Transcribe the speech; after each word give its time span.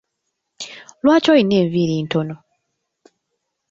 Lwaki 1.03 1.27
olina 1.33 1.55
enviiri 1.61 1.95
ntono? 2.05 2.35